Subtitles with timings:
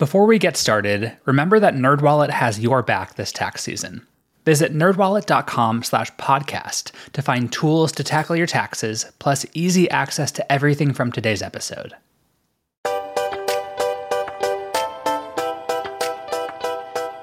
[0.00, 4.06] Before we get started, remember that NerdWallet has your back this tax season.
[4.46, 10.50] Visit nerdwallet.com slash podcast to find tools to tackle your taxes, plus easy access to
[10.50, 11.92] everything from today's episode.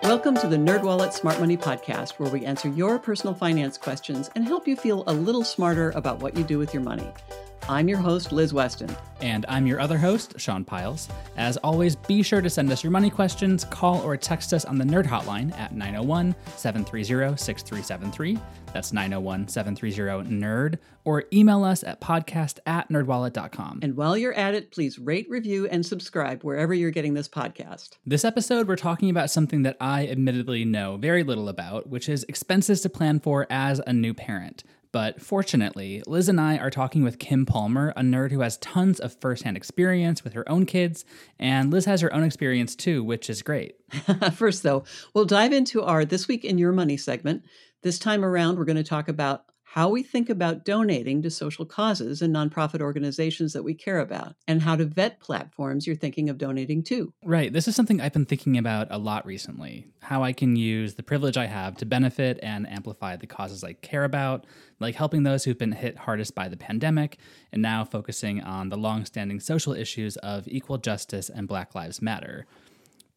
[0.04, 4.46] Welcome to the NerdWallet Smart Money Podcast, where we answer your personal finance questions and
[4.46, 7.12] help you feel a little smarter about what you do with your money.
[7.70, 8.96] I'm your host, Liz Weston.
[9.21, 11.10] And I'm your other host, Sean Pyles.
[11.36, 14.78] As always, be sure to send us your money questions, call or text us on
[14.78, 18.39] the Nerd Hotline at 901 730 6373.
[18.74, 20.78] That's 901 730 NERD.
[21.04, 23.80] Or email us at podcast at nerdwallet.com.
[23.82, 27.97] And while you're at it, please rate, review, and subscribe wherever you're getting this podcast.
[28.05, 32.25] This episode, we're talking about something that I admittedly know very little about, which is
[32.30, 34.64] expenses to plan for as a new parent.
[34.97, 39.00] But fortunately, Liz and I are talking with Kim Palmer, a nerd who has tons
[39.00, 41.05] of firsthand experience with her own kids,
[41.38, 43.75] and Liz has her own experience too, which is great.
[44.33, 47.45] First, though, we'll dive into our This Week in Your Money segment.
[47.83, 51.65] This time around, we're going to talk about how we think about donating to social
[51.65, 56.29] causes and nonprofit organizations that we care about, and how to vet platforms you're thinking
[56.29, 57.13] of donating to.
[57.21, 57.51] Right.
[57.51, 61.03] This is something I've been thinking about a lot recently how I can use the
[61.03, 64.45] privilege I have to benefit and amplify the causes I care about,
[64.79, 67.17] like helping those who've been hit hardest by the pandemic,
[67.51, 72.45] and now focusing on the long-standing social issues of equal justice and Black Lives Matter.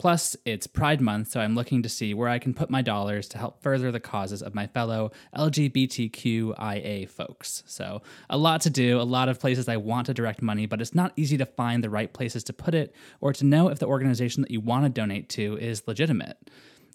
[0.00, 3.28] Plus, it's Pride Month, so I'm looking to see where I can put my dollars
[3.28, 7.62] to help further the causes of my fellow LGBTQIA folks.
[7.66, 10.80] So, a lot to do, a lot of places I want to direct money, but
[10.80, 13.78] it's not easy to find the right places to put it or to know if
[13.78, 16.38] the organization that you want to donate to is legitimate.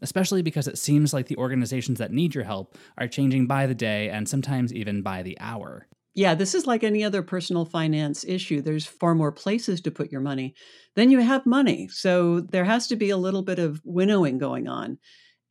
[0.01, 3.75] Especially because it seems like the organizations that need your help are changing by the
[3.75, 5.85] day and sometimes even by the hour.
[6.15, 8.61] Yeah, this is like any other personal finance issue.
[8.61, 10.55] There's far more places to put your money
[10.95, 11.87] than you have money.
[11.89, 14.97] So there has to be a little bit of winnowing going on.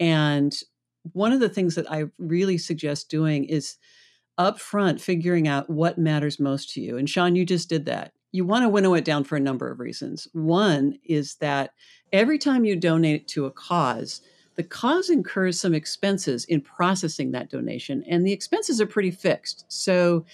[0.01, 0.55] And
[1.13, 3.77] one of the things that I really suggest doing is
[4.39, 6.97] upfront figuring out what matters most to you.
[6.97, 8.13] And Sean, you just did that.
[8.33, 10.27] You want to winnow it down for a number of reasons.
[10.33, 11.71] One is that
[12.13, 14.23] every time you donate to a cause,
[14.57, 19.65] the cause incurs some expenses in processing that donation, and the expenses are pretty fixed.
[19.69, 20.25] So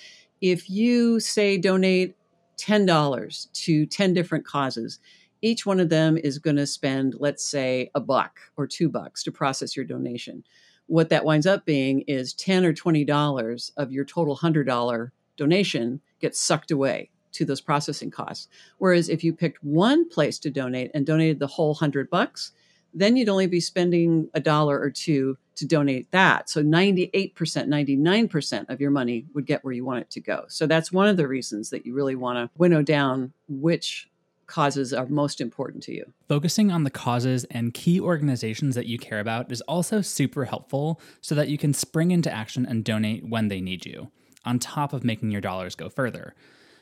[0.40, 2.16] if you say donate
[2.60, 4.98] $10 to 10 different causes,
[5.42, 9.22] each one of them is going to spend, let's say, a buck or two bucks
[9.24, 10.44] to process your donation.
[10.86, 16.38] What that winds up being is 10 or $20 of your total $100 donation gets
[16.38, 18.48] sucked away to those processing costs.
[18.78, 22.52] Whereas if you picked one place to donate and donated the whole 100 bucks,
[22.92, 26.50] then you'd only be spending a dollar or two to donate that.
[26.50, 30.44] So 98%, 99% of your money would get where you want it to go.
[30.48, 34.08] So that's one of the reasons that you really want to winnow down which
[34.46, 36.12] causes are most important to you.
[36.28, 41.00] Focusing on the causes and key organizations that you care about is also super helpful
[41.20, 44.10] so that you can spring into action and donate when they need you,
[44.44, 46.34] on top of making your dollars go further.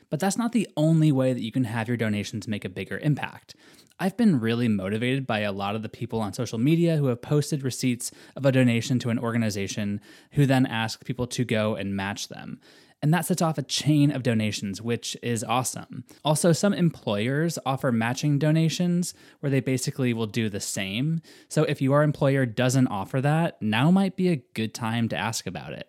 [0.09, 2.97] But that's not the only way that you can have your donations make a bigger
[2.97, 3.55] impact.
[3.99, 7.21] I've been really motivated by a lot of the people on social media who have
[7.21, 9.99] posted receipts of a donation to an organization
[10.31, 12.61] who then ask people to go and match them.
[13.01, 16.03] And that sets off a chain of donations, which is awesome.
[16.23, 21.21] Also, some employers offer matching donations where they basically will do the same.
[21.47, 25.45] So if your employer doesn't offer that, now might be a good time to ask
[25.47, 25.87] about it.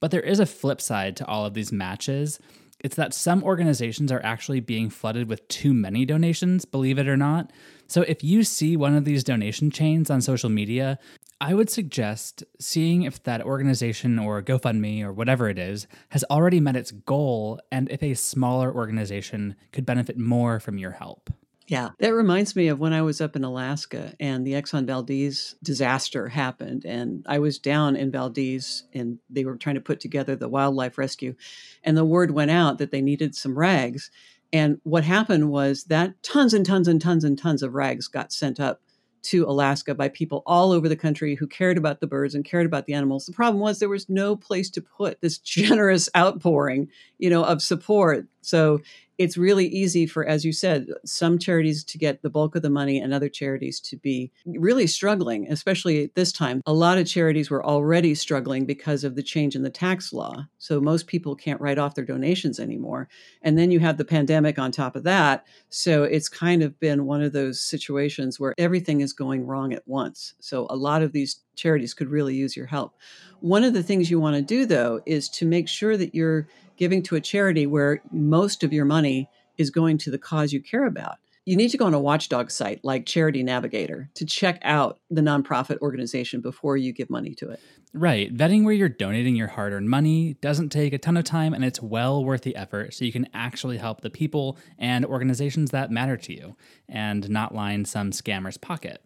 [0.00, 2.38] But there is a flip side to all of these matches
[2.84, 7.16] it's that some organizations are actually being flooded with too many donations, believe it or
[7.16, 7.50] not.
[7.86, 10.98] So if you see one of these donation chains on social media,
[11.40, 16.60] I would suggest seeing if that organization or GoFundMe or whatever it is has already
[16.60, 21.30] met its goal and if a smaller organization could benefit more from your help.
[21.66, 25.54] Yeah, that reminds me of when I was up in Alaska and the Exxon Valdez
[25.62, 26.84] disaster happened.
[26.84, 30.98] And I was down in Valdez and they were trying to put together the wildlife
[30.98, 31.34] rescue.
[31.82, 34.10] And the word went out that they needed some rags.
[34.52, 38.32] And what happened was that tons and tons and tons and tons of rags got
[38.32, 38.82] sent up
[39.24, 42.66] to Alaska by people all over the country who cared about the birds and cared
[42.66, 43.24] about the animals.
[43.24, 46.88] The problem was there was no place to put this generous outpouring,
[47.18, 48.26] you know, of support.
[48.44, 48.80] So
[49.16, 52.70] it's really easy for, as you said, some charities to get the bulk of the
[52.70, 56.60] money and other charities to be really struggling, especially at this time.
[56.66, 60.46] A lot of charities were already struggling because of the change in the tax law.
[60.58, 63.08] So most people can't write off their donations anymore.
[63.42, 65.46] And then you have the pandemic on top of that.
[65.68, 69.86] So it's kind of been one of those situations where everything is going wrong at
[69.86, 70.34] once.
[70.40, 72.94] So a lot of these charities could really use your help.
[73.38, 76.48] One of the things you want to do, though, is to make sure that you're
[76.76, 80.60] giving to a charity where most of your money is going to the cause you
[80.60, 81.18] care about.
[81.46, 85.20] you need to go on a watchdog site like Charity Navigator to check out the
[85.20, 87.60] nonprofit organization before you give money to it.
[87.92, 88.34] Right.
[88.34, 91.64] Vetting where you're donating your hard earned money doesn't take a ton of time and
[91.64, 95.90] it's well worth the effort so you can actually help the people and organizations that
[95.90, 96.56] matter to you
[96.88, 99.04] and not line some scammer's pocket.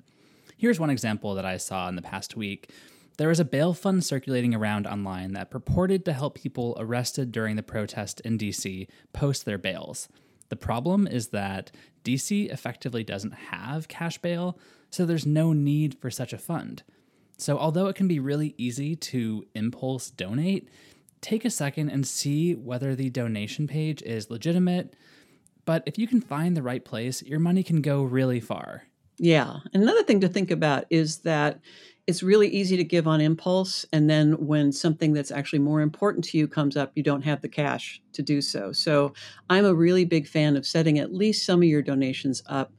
[0.56, 2.70] Here's one example that I saw in the past week.
[3.18, 7.56] There was a bail fund circulating around online that purported to help people arrested during
[7.56, 10.08] the protest in DC post their bails.
[10.50, 11.72] The problem is that
[12.04, 14.56] DC effectively doesn't have cash bail,
[14.90, 16.84] so there's no need for such a fund.
[17.36, 20.68] So, although it can be really easy to impulse donate,
[21.20, 24.94] take a second and see whether the donation page is legitimate.
[25.64, 28.84] But if you can find the right place, your money can go really far.
[29.18, 29.58] Yeah.
[29.74, 31.60] Another thing to think about is that
[32.08, 33.84] it's really easy to give on impulse.
[33.92, 37.42] And then when something that's actually more important to you comes up, you don't have
[37.42, 38.72] the cash to do so.
[38.72, 39.12] So
[39.50, 42.72] I'm a really big fan of setting at least some of your donations up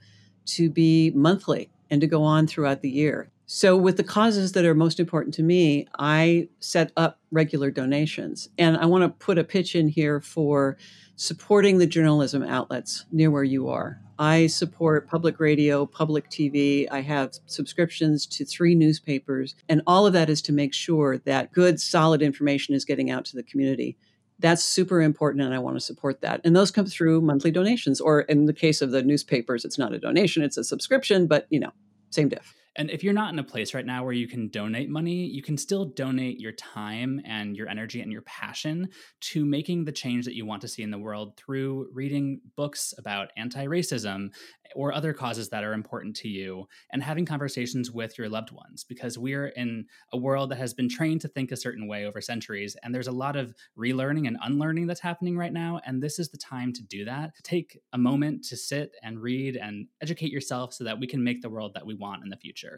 [0.48, 3.30] to be monthly and to go on throughout the year.
[3.46, 8.48] So, with the causes that are most important to me, I set up regular donations.
[8.60, 10.78] And I want to put a pitch in here for
[11.16, 14.00] supporting the journalism outlets near where you are.
[14.20, 16.88] I support public radio, public TV.
[16.92, 19.56] I have subscriptions to three newspapers.
[19.70, 23.24] And all of that is to make sure that good, solid information is getting out
[23.26, 23.98] to the community.
[24.38, 26.42] That's super important, and I want to support that.
[26.44, 29.94] And those come through monthly donations, or in the case of the newspapers, it's not
[29.94, 31.72] a donation, it's a subscription, but you know,
[32.10, 32.59] same diff.
[32.80, 35.42] And if you're not in a place right now where you can donate money, you
[35.42, 38.88] can still donate your time and your energy and your passion
[39.20, 42.94] to making the change that you want to see in the world through reading books
[42.98, 44.30] about anti racism
[44.76, 48.84] or other causes that are important to you and having conversations with your loved ones
[48.84, 52.22] because we're in a world that has been trained to think a certain way over
[52.22, 56.20] centuries and there's a lot of relearning and unlearning that's happening right now and this
[56.20, 57.32] is the time to do that.
[57.44, 61.42] Take a moment to sit and read and educate yourself so that we can make
[61.42, 62.69] the world that we want in the future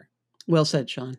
[0.46, 1.16] well said sean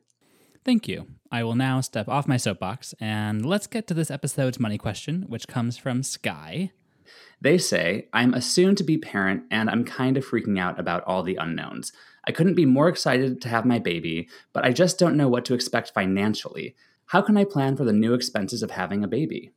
[0.66, 1.08] Thank you.
[1.30, 5.24] I will now step off my soapbox and let's get to this episode's money question,
[5.28, 6.72] which comes from Sky.
[7.42, 11.04] They say, I'm a soon to be parent and I'm kind of freaking out about
[11.04, 11.92] all the unknowns.
[12.26, 15.44] I couldn't be more excited to have my baby, but I just don't know what
[15.46, 16.76] to expect financially.
[17.08, 19.52] How can I plan for the new expenses of having a baby?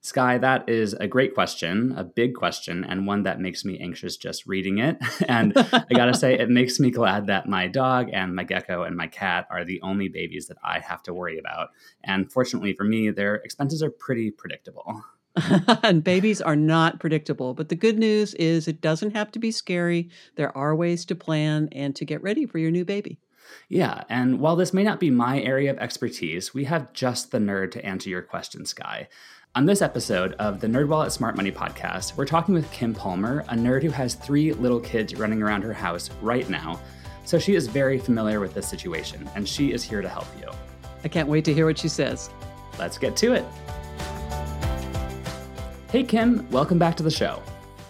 [0.00, 4.16] Sky, that is a great question, a big question, and one that makes me anxious
[4.16, 4.96] just reading it.
[5.28, 8.96] and I gotta say, it makes me glad that my dog and my gecko and
[8.96, 11.70] my cat are the only babies that I have to worry about.
[12.04, 15.02] And fortunately for me, their expenses are pretty predictable.
[15.82, 17.54] and babies are not predictable.
[17.54, 20.10] But the good news is it doesn't have to be scary.
[20.36, 23.18] There are ways to plan and to get ready for your new baby.
[23.68, 27.38] Yeah, and while this may not be my area of expertise, we have just the
[27.38, 29.08] nerd to answer your question, Sky.
[29.54, 33.54] On this episode of the NerdWallet Smart Money podcast, we're talking with Kim Palmer, a
[33.54, 36.78] nerd who has three little kids running around her house right now.
[37.24, 40.48] So she is very familiar with this situation, and she is here to help you.
[41.02, 42.30] I can't wait to hear what she says.
[42.78, 43.44] Let's get to it.
[45.90, 47.42] Hey, Kim, welcome back to the show.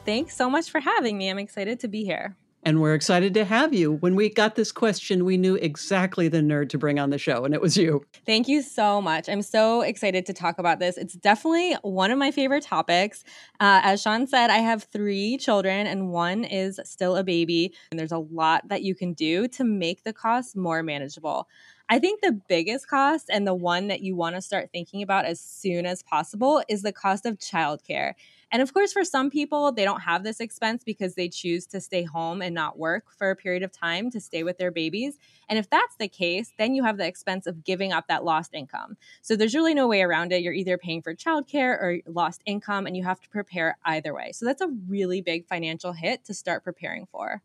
[0.06, 1.28] Thanks so much for having me.
[1.28, 2.36] I'm excited to be here.
[2.64, 3.92] And we're excited to have you.
[3.92, 7.44] When we got this question, we knew exactly the nerd to bring on the show,
[7.44, 8.04] and it was you.
[8.26, 9.28] Thank you so much.
[9.28, 10.98] I'm so excited to talk about this.
[10.98, 13.22] It's definitely one of my favorite topics.
[13.60, 17.72] Uh, as Sean said, I have three children, and one is still a baby.
[17.92, 21.48] And there's a lot that you can do to make the costs more manageable.
[21.88, 25.24] I think the biggest cost and the one that you want to start thinking about
[25.24, 28.12] as soon as possible is the cost of childcare.
[28.50, 31.80] And of course, for some people, they don't have this expense because they choose to
[31.80, 35.18] stay home and not work for a period of time to stay with their babies.
[35.48, 38.54] And if that's the case, then you have the expense of giving up that lost
[38.54, 38.96] income.
[39.20, 40.42] So there's really no way around it.
[40.42, 44.32] You're either paying for childcare or lost income, and you have to prepare either way.
[44.32, 47.42] So that's a really big financial hit to start preparing for.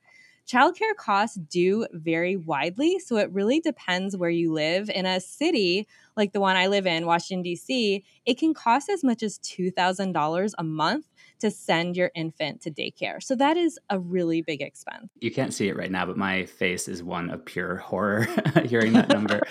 [0.48, 4.90] Childcare costs do vary widely, so it really depends where you live.
[4.90, 9.04] In a city like the one I live in, Washington, D.C., it can cost as
[9.04, 11.06] much as $2,000 a month
[11.44, 13.22] to send your infant to daycare.
[13.22, 15.10] So that is a really big expense.
[15.20, 18.30] You can't see it right now, but my face is one of pure horror
[18.66, 19.42] hearing that number.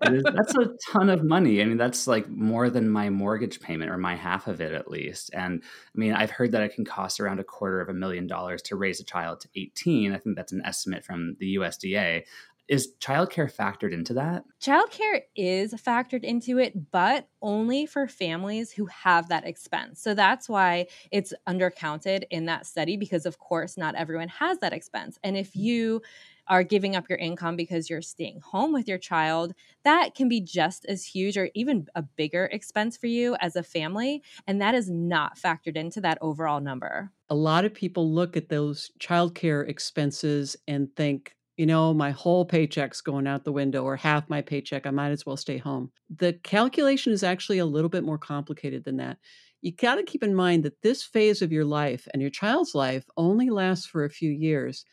[0.00, 1.60] that's a ton of money.
[1.60, 4.90] I mean, that's like more than my mortgage payment or my half of it at
[4.90, 5.32] least.
[5.34, 8.26] And I mean, I've heard that it can cost around a quarter of a million
[8.26, 10.14] dollars to raise a child to 18.
[10.14, 12.24] I think that's an estimate from the USDA
[12.68, 14.44] is childcare factored into that?
[14.62, 20.00] Childcare is factored into it, but only for families who have that expense.
[20.00, 24.72] So that's why it's undercounted in that study because, of course, not everyone has that
[24.72, 25.18] expense.
[25.22, 26.00] And if you
[26.46, 29.54] are giving up your income because you're staying home with your child,
[29.84, 33.62] that can be just as huge or even a bigger expense for you as a
[33.62, 34.22] family.
[34.46, 37.10] And that is not factored into that overall number.
[37.30, 42.44] a lot of people look at those childcare expenses and think, you know, my whole
[42.44, 44.86] paycheck's going out the window or half my paycheck.
[44.86, 45.92] I might as well stay home.
[46.14, 49.18] The calculation is actually a little bit more complicated than that.
[49.62, 52.74] You got to keep in mind that this phase of your life and your child's
[52.74, 54.84] life only lasts for a few years.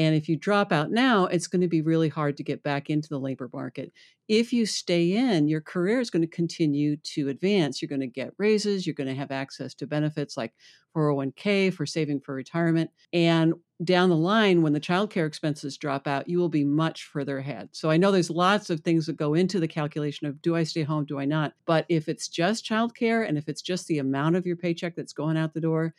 [0.00, 2.88] And if you drop out now, it's going to be really hard to get back
[2.88, 3.92] into the labor market.
[4.28, 7.82] If you stay in, your career is going to continue to advance.
[7.82, 10.54] You're going to get raises, you're going to have access to benefits like
[10.96, 12.90] 401k for saving for retirement.
[13.12, 13.52] And
[13.84, 17.68] down the line, when the childcare expenses drop out, you will be much further ahead.
[17.72, 20.62] So I know there's lots of things that go into the calculation of do I
[20.62, 21.52] stay home, do I not?
[21.66, 25.12] But if it's just childcare and if it's just the amount of your paycheck that's
[25.12, 25.94] going out the door,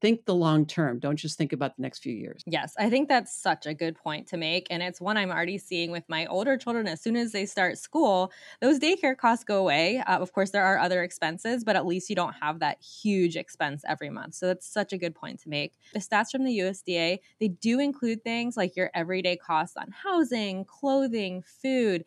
[0.00, 0.98] think the long term.
[0.98, 2.42] Don't just think about the next few years.
[2.46, 4.66] Yes, I think that's such a good point to make.
[4.70, 6.86] And it's one I'm already seeing with my older children.
[6.86, 9.98] As soon as they start school, those daycare costs go away.
[9.98, 13.36] Uh, of course, there are other expenses, but at least you don't have that huge
[13.36, 14.34] expense every month.
[14.34, 15.74] So that's such a good point to make.
[15.92, 20.64] The stats from the USDA, they do include things like your everyday costs on housing,
[20.64, 22.04] clothing, food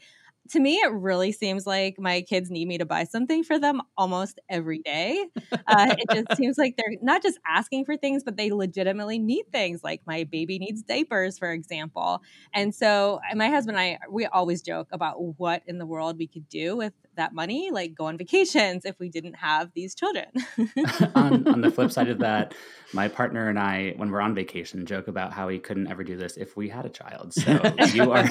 [0.49, 3.81] to me, it really seems like my kids need me to buy something for them
[3.97, 5.25] almost every day.
[5.51, 9.45] Uh, it just seems like they're not just asking for things, but they legitimately need
[9.51, 9.83] things.
[9.83, 12.21] Like my baby needs diapers, for example.
[12.53, 16.27] And so my husband and I, we always joke about what in the world we
[16.27, 20.27] could do with that money, like go on vacations if we didn't have these children.
[21.15, 22.53] on, on, the flip side of that,
[22.93, 26.17] my partner and I, when we're on vacation, joke about how we couldn't ever do
[26.17, 27.33] this if we had a child.
[27.33, 27.59] So
[27.93, 28.27] you are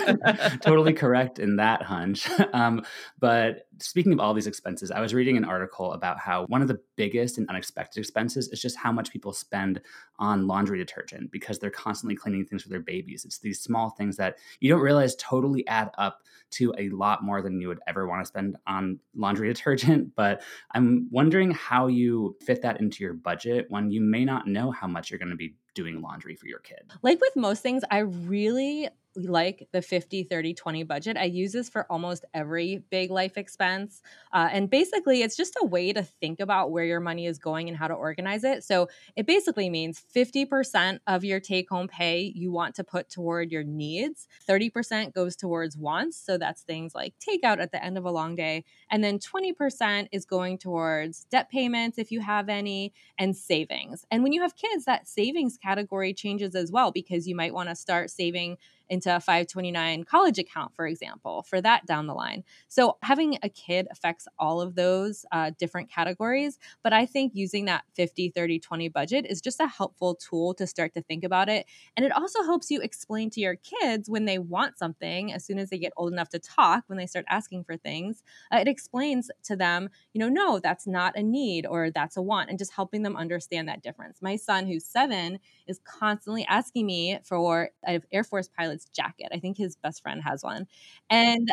[0.63, 2.29] totally correct in that hunch.
[2.53, 2.83] Um,
[3.19, 6.69] but speaking of all these expenses, I was reading an article about how one of
[6.69, 9.81] the biggest and unexpected expenses is just how much people spend
[10.19, 13.25] on laundry detergent because they're constantly cleaning things for their babies.
[13.25, 17.43] It's these small things that you don't realize totally add up to a lot more
[17.43, 20.15] than you would ever want to spend on laundry detergent.
[20.15, 24.71] But I'm wondering how you fit that into your budget when you may not know
[24.71, 26.91] how much you're going to be doing laundry for your kid.
[27.03, 31.17] Like with most things, I really like the 50 30 20 budget.
[31.17, 34.03] I use this for almost every big life expense
[34.33, 37.69] uh, and basically it's just a way to think about where your money is going
[37.69, 38.65] and how to organize it.
[38.65, 43.51] So it basically means 50% of your take home pay you want to put toward
[43.51, 48.05] your needs 30% goes towards wants so that's things like takeout at the end of
[48.05, 52.93] a long day and then 20% is going towards debt payments if you have any
[53.19, 54.07] and savings.
[54.11, 57.69] And when you have kids that savings category changes as well because you might want
[57.69, 58.57] to start saving
[58.91, 62.43] into a 529 college account, for example, for that down the line.
[62.69, 66.59] So having a kid affects all of those uh, different categories.
[66.83, 70.67] But I think using that 50, 30, 20 budget is just a helpful tool to
[70.67, 71.67] start to think about it.
[71.97, 75.59] And it also helps you explain to your kids when they want something, as soon
[75.59, 78.69] as they get old enough to talk, when they start asking for things, uh, it
[78.69, 82.59] explains to them, you know, no, that's not a need or that's a want, and
[82.59, 84.21] just helping them understand that difference.
[84.21, 85.39] My son, who's seven,
[85.71, 89.29] is constantly asking me for an Air Force pilot's jacket.
[89.33, 90.67] I think his best friend has one.
[91.11, 91.51] And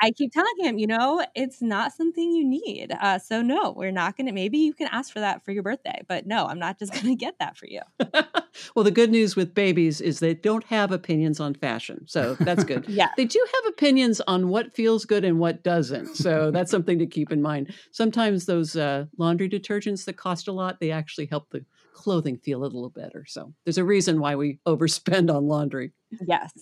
[0.00, 2.92] I keep telling him, you know, it's not something you need.
[3.00, 4.32] Uh, so no, we're not going to.
[4.32, 7.06] Maybe you can ask for that for your birthday, but no, I'm not just going
[7.06, 7.80] to get that for you.
[8.74, 12.64] well, the good news with babies is they don't have opinions on fashion, so that's
[12.64, 12.84] good.
[12.88, 16.14] yeah, they do have opinions on what feels good and what doesn't.
[16.16, 17.74] So that's something to keep in mind.
[17.90, 22.62] Sometimes those uh, laundry detergents that cost a lot, they actually help the clothing feel
[22.62, 23.24] a little better.
[23.26, 25.92] So there's a reason why we overspend on laundry.
[26.26, 26.52] Yes.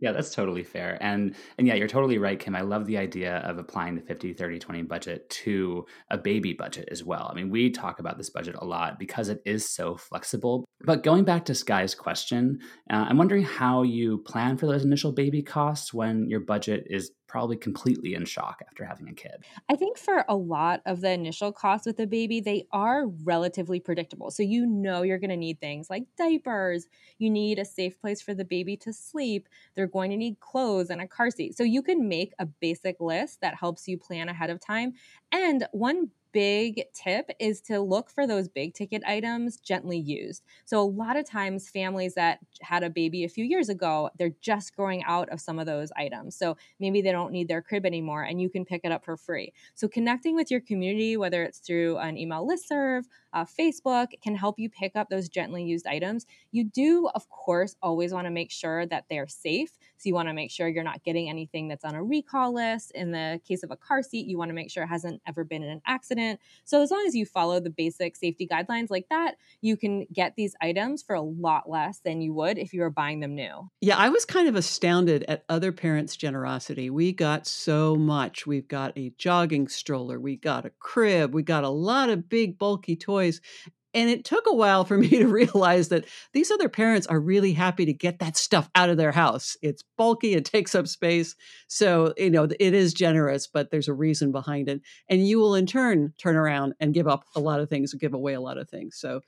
[0.00, 0.98] Yeah, that's totally fair.
[1.00, 2.56] And and yeah, you're totally right, Kim.
[2.56, 6.88] I love the idea of applying the 50 30 20 budget to a baby budget
[6.90, 7.28] as well.
[7.30, 10.64] I mean, we talk about this budget a lot because it is so flexible.
[10.82, 15.12] But going back to Sky's question, uh, I'm wondering how you plan for those initial
[15.12, 19.44] baby costs when your budget is probably completely in shock after having a kid.
[19.68, 23.78] I think for a lot of the initial costs with a baby, they are relatively
[23.78, 24.32] predictable.
[24.32, 28.20] So you know you're going to need things like diapers, you need a safe place
[28.20, 31.56] for the baby to sleep, they're going to need clothes and a car seat.
[31.56, 34.94] So you can make a basic list that helps you plan ahead of time.
[35.30, 40.42] And one big tip is to look for those big ticket items gently used.
[40.64, 44.34] So, a lot of times, families that had a baby a few years ago, they're
[44.40, 46.36] just growing out of some of those items.
[46.36, 49.16] So, maybe they don't need their crib anymore and you can pick it up for
[49.16, 49.52] free.
[49.74, 54.58] So, connecting with your community, whether it's through an email listserv, uh, Facebook, can help
[54.58, 56.26] you pick up those gently used items.
[56.50, 59.78] You do, of course, always want to make sure that they're safe.
[60.00, 62.92] So, you want to make sure you're not getting anything that's on a recall list.
[62.94, 65.44] In the case of a car seat, you want to make sure it hasn't ever
[65.44, 66.40] been in an accident accident.
[66.64, 70.34] So as long as you follow the basic safety guidelines like that, you can get
[70.36, 73.70] these items for a lot less than you would if you were buying them new.
[73.80, 76.90] Yeah, I was kind of astounded at other parents' generosity.
[76.90, 78.46] We got so much.
[78.46, 82.58] We've got a jogging stroller, we got a crib, we got a lot of big
[82.58, 83.40] bulky toys
[83.92, 87.52] And it took a while for me to realize that these other parents are really
[87.52, 89.56] happy to get that stuff out of their house.
[89.62, 91.34] It's bulky, it takes up space.
[91.68, 94.80] So, you know, it is generous, but there's a reason behind it.
[95.08, 98.14] And you will in turn turn around and give up a lot of things, give
[98.14, 98.96] away a lot of things.
[98.96, 99.20] So,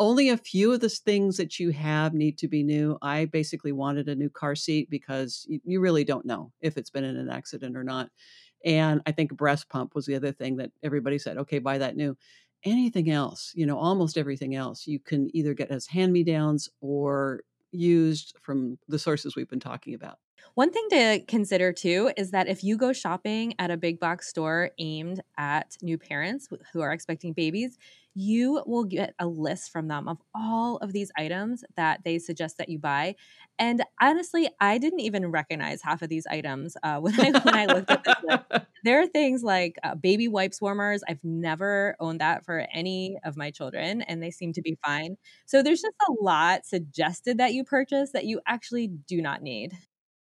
[0.00, 2.96] only a few of the things that you have need to be new.
[3.02, 7.02] I basically wanted a new car seat because you really don't know if it's been
[7.02, 8.10] in an accident or not.
[8.64, 11.96] And I think breast pump was the other thing that everybody said, okay, buy that
[11.96, 12.16] new
[12.68, 16.68] anything else, you know, almost everything else, you can either get as hand me downs
[16.80, 20.18] or used from the sources we've been talking about.
[20.54, 24.28] One thing to consider too is that if you go shopping at a big box
[24.28, 27.78] store aimed at new parents who are expecting babies,
[28.18, 32.58] you will get a list from them of all of these items that they suggest
[32.58, 33.14] that you buy.
[33.60, 37.66] And honestly, I didn't even recognize half of these items uh, when I when I
[37.66, 38.44] looked at this list.
[38.84, 41.02] There are things like uh, baby wipes warmers.
[41.08, 45.16] I've never owned that for any of my children, and they seem to be fine.
[45.46, 49.76] So there's just a lot suggested that you purchase that you actually do not need.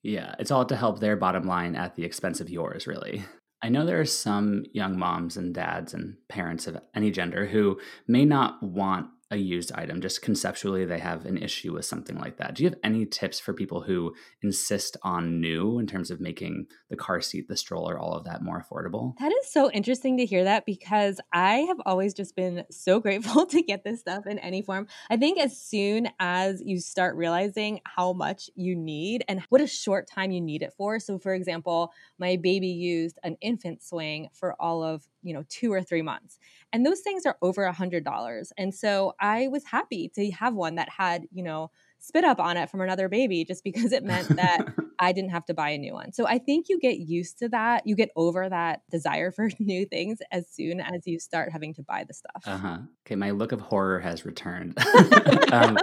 [0.04, 3.26] Yeah, it's all to help their bottom line at the expense of yours, really.
[3.66, 7.80] I know there are some young moms and dads and parents of any gender who
[8.08, 12.38] may not want a used item just conceptually they have an issue with something like
[12.38, 12.54] that.
[12.54, 14.14] Do you have any tips for people who
[14.44, 18.44] insist on new in terms of making the car seat the stroller all of that
[18.44, 19.14] more affordable?
[19.20, 23.46] That is so interesting to hear that because i have always just been so grateful
[23.48, 24.88] to get this stuff in any form.
[25.10, 29.68] I think as soon as you start realizing how much you need and what a
[29.68, 31.00] short time you need it for.
[31.00, 35.74] So for example my baby used an infant swing for all of you know two
[35.74, 36.38] or three months
[36.72, 40.54] and those things are over a hundred dollars and so i was happy to have
[40.54, 44.04] one that had you know spit up on it from another baby just because it
[44.04, 46.14] meant that I didn't have to buy a new one.
[46.14, 47.86] So I think you get used to that.
[47.86, 51.84] You get over that desire for new things as soon as you start having to
[51.84, 52.44] buy the stuff.
[52.46, 52.78] Uh huh.
[53.06, 54.78] Okay, my look of horror has returned.
[55.52, 55.78] um,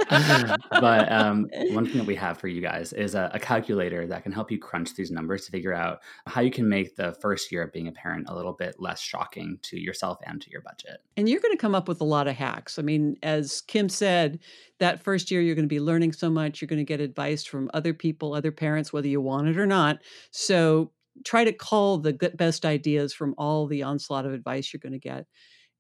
[0.71, 4.23] but um, one thing that we have for you guys is a, a, calculator that
[4.23, 7.52] can help you crunch these numbers to figure out how you can make the first
[7.52, 10.60] year of being a parent a little bit less shocking to yourself and to your
[10.60, 11.00] budget.
[11.17, 12.78] And you're going to come up with a lot of hacks.
[12.78, 14.41] I mean, as Kim said,
[14.82, 17.45] that first year you're going to be learning so much you're going to get advice
[17.45, 20.00] from other people other parents whether you want it or not.
[20.32, 20.92] So
[21.25, 24.99] try to call the best ideas from all the onslaught of advice you're going to
[24.99, 25.26] get.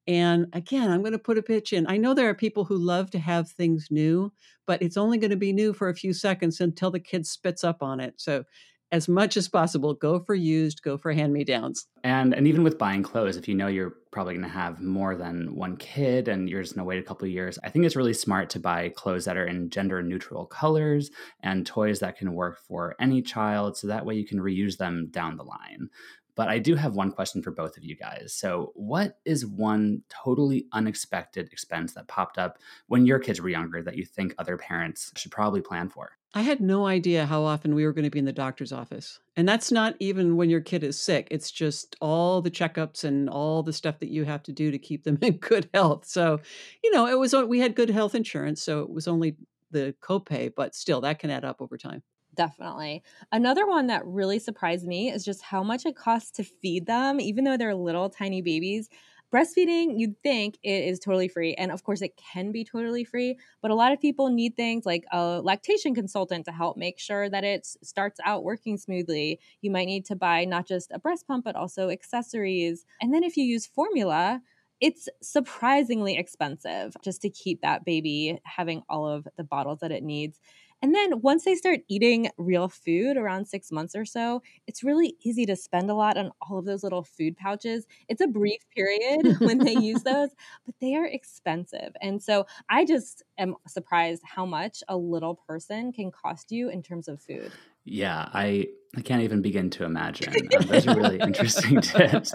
[0.08, 1.86] And again i'm going to put a pitch in.
[1.88, 4.32] I know there are people who love to have things new
[4.66, 7.64] but it's only going to be new for a few seconds until the kid spits
[7.64, 8.14] up on it.
[8.20, 8.44] So
[8.92, 12.62] as much as possible go for used go for hand me downs and and even
[12.62, 16.28] with buying clothes if you know you're probably going to have more than one kid
[16.28, 18.60] and you're just going to wait a couple years i think it's really smart to
[18.60, 23.22] buy clothes that are in gender neutral colors and toys that can work for any
[23.22, 25.88] child so that way you can reuse them down the line
[26.34, 28.32] but I do have one question for both of you guys.
[28.34, 33.82] So, what is one totally unexpected expense that popped up when your kids were younger
[33.82, 36.12] that you think other parents should probably plan for?
[36.34, 39.20] I had no idea how often we were going to be in the doctor's office.
[39.36, 41.28] And that's not even when your kid is sick.
[41.30, 44.78] It's just all the checkups and all the stuff that you have to do to
[44.78, 46.06] keep them in good health.
[46.06, 46.40] So,
[46.82, 49.36] you know, it was we had good health insurance, so it was only
[49.70, 52.02] the copay, but still that can add up over time.
[52.34, 53.02] Definitely.
[53.30, 57.20] Another one that really surprised me is just how much it costs to feed them,
[57.20, 58.88] even though they're little tiny babies
[59.32, 61.54] breastfeeding, you'd think it is totally free.
[61.54, 64.84] And of course, it can be totally free, but a lot of people need things
[64.84, 69.40] like a lactation consultant to help make sure that it starts out working smoothly.
[69.62, 72.84] You might need to buy not just a breast pump, but also accessories.
[73.00, 74.42] And then if you use formula,
[74.80, 80.02] it's surprisingly expensive just to keep that baby having all of the bottles that it
[80.02, 80.40] needs.
[80.82, 85.16] And then once they start eating real food around six months or so, it's really
[85.22, 87.86] easy to spend a lot on all of those little food pouches.
[88.08, 90.30] It's a brief period when they use those,
[90.66, 91.94] but they are expensive.
[92.02, 96.82] And so I just am surprised how much a little person can cost you in
[96.82, 97.52] terms of food.
[97.84, 98.66] Yeah, I
[98.96, 100.34] I can't even begin to imagine.
[100.34, 102.34] Um, those are really interesting tips.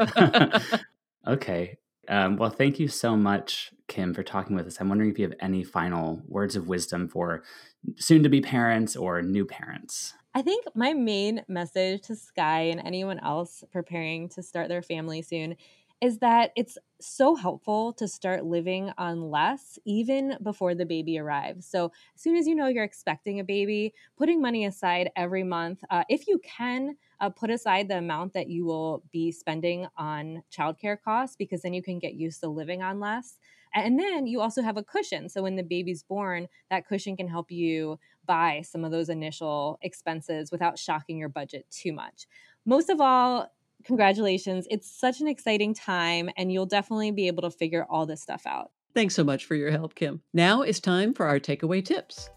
[1.28, 4.80] okay, um, well, thank you so much, Kim, for talking with us.
[4.80, 7.44] I'm wondering if you have any final words of wisdom for
[7.98, 10.14] soon to be parents or new parents.
[10.34, 15.22] I think my main message to Sky and anyone else preparing to start their family
[15.22, 15.56] soon
[16.00, 21.66] is that it's so helpful to start living on less even before the baby arrives.
[21.66, 25.84] So, as soon as you know you're expecting a baby, putting money aside every month,
[25.90, 30.44] uh, if you can, uh, put aside the amount that you will be spending on
[30.56, 33.38] childcare costs because then you can get used to living on less.
[33.74, 35.30] And then you also have a cushion.
[35.30, 39.78] So when the baby's born, that cushion can help you buy some of those initial
[39.82, 42.28] expenses without shocking your budget too much.
[42.66, 43.52] Most of all,
[43.84, 44.68] congratulations.
[44.70, 48.44] It's such an exciting time, and you'll definitely be able to figure all this stuff
[48.46, 48.72] out.
[48.94, 50.22] Thanks so much for your help, Kim.
[50.34, 52.30] Now it's time for our takeaway tips.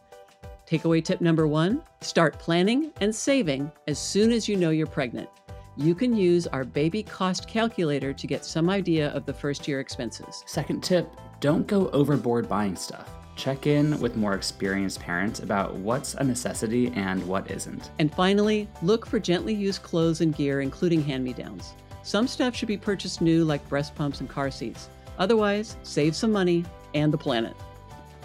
[0.70, 5.28] Takeaway tip number one start planning and saving as soon as you know you're pregnant.
[5.76, 9.80] You can use our baby cost calculator to get some idea of the first year
[9.80, 10.44] expenses.
[10.46, 13.10] Second tip don't go overboard buying stuff.
[13.34, 17.90] Check in with more experienced parents about what's a necessity and what isn't.
[17.98, 21.74] And finally, look for gently used clothes and gear, including hand me downs.
[22.04, 24.88] Some stuff should be purchased new, like breast pumps and car seats.
[25.18, 27.56] Otherwise, save some money and the planet.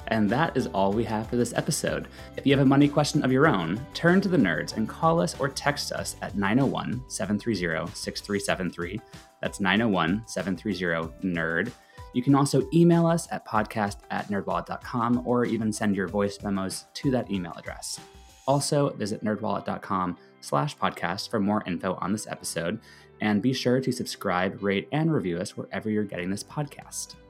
[0.07, 2.07] And that is all we have for this episode.
[2.37, 5.21] If you have a money question of your own, turn to the nerds and call
[5.21, 9.01] us or text us at 901 730 6373.
[9.41, 11.71] That's 901 730 NERD.
[12.13, 16.85] You can also email us at podcast at nerdwallet.com or even send your voice memos
[16.93, 17.99] to that email address.
[18.47, 22.79] Also, visit nerdwallet.com slash podcast for more info on this episode,
[23.19, 27.15] and be sure to subscribe, rate, and review us wherever you're getting this podcast.